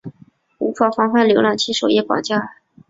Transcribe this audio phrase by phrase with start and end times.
[0.57, 2.55] 无法防范浏览器首页绑架。